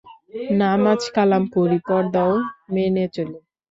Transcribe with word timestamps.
নামাজ-কালাম 0.59 1.43
পড়ি, 1.53 1.77
পর্দাও 1.87 2.33
মেনে 2.73 3.05
চলি। 3.15 3.37